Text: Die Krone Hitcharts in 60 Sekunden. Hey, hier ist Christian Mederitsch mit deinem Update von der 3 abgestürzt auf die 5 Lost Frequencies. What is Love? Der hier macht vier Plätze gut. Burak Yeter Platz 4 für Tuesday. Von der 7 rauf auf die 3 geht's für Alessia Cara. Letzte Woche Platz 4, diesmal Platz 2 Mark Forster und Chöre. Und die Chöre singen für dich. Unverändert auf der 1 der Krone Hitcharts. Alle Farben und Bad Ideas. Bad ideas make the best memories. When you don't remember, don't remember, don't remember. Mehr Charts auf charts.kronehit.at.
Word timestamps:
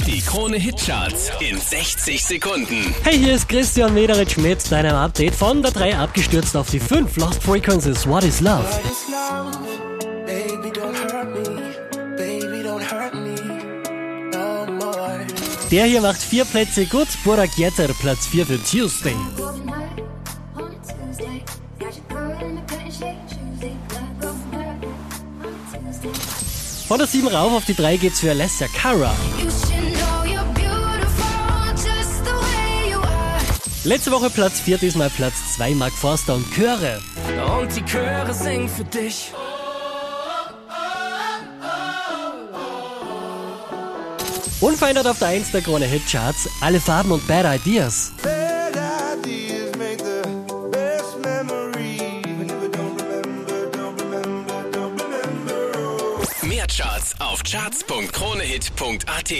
Die 0.00 0.20
Krone 0.20 0.56
Hitcharts 0.56 1.30
in 1.40 1.60
60 1.60 2.24
Sekunden. 2.24 2.94
Hey, 3.02 3.18
hier 3.18 3.34
ist 3.34 3.48
Christian 3.48 3.94
Mederitsch 3.94 4.36
mit 4.38 4.70
deinem 4.72 4.96
Update 4.96 5.34
von 5.34 5.62
der 5.62 5.70
3 5.70 5.96
abgestürzt 5.96 6.56
auf 6.56 6.70
die 6.70 6.80
5 6.80 7.16
Lost 7.18 7.42
Frequencies. 7.42 8.06
What 8.06 8.24
is 8.24 8.40
Love? 8.40 8.66
Der 15.70 15.84
hier 15.84 16.00
macht 16.00 16.20
vier 16.20 16.44
Plätze 16.46 16.86
gut. 16.86 17.08
Burak 17.24 17.56
Yeter 17.56 17.88
Platz 18.00 18.26
4 18.26 18.46
für 18.46 18.62
Tuesday. 18.64 19.16
Von 26.88 26.98
der 26.98 27.06
7 27.06 27.28
rauf 27.28 27.52
auf 27.52 27.64
die 27.64 27.74
3 27.74 27.96
geht's 27.96 28.20
für 28.20 28.30
Alessia 28.30 28.66
Cara. 28.68 29.14
Letzte 33.84 34.10
Woche 34.12 34.30
Platz 34.30 34.60
4, 34.60 34.78
diesmal 34.78 35.10
Platz 35.10 35.34
2 35.56 35.74
Mark 35.74 35.92
Forster 35.92 36.36
und 36.36 36.48
Chöre. 36.54 37.00
Und 37.58 37.74
die 37.74 37.84
Chöre 37.84 38.32
singen 38.32 38.68
für 38.68 38.84
dich. 38.84 39.32
Unverändert 44.60 45.08
auf 45.08 45.18
der 45.18 45.26
1 45.28 45.50
der 45.50 45.62
Krone 45.62 45.86
Hitcharts. 45.86 46.48
Alle 46.60 46.78
Farben 46.78 47.10
und 47.10 47.26
Bad 47.26 47.60
Ideas. 47.60 48.12
Bad 48.22 48.76
ideas 49.18 49.76
make 49.76 49.98
the 49.98 50.22
best 50.70 51.18
memories. 51.18 52.22
When 52.38 52.48
you 52.48 52.68
don't 52.68 53.02
remember, 53.02 53.68
don't 53.72 54.00
remember, 54.00 54.62
don't 54.70 55.02
remember. 55.02 56.46
Mehr 56.46 56.68
Charts 56.68 57.16
auf 57.18 57.42
charts.kronehit.at. 57.42 59.32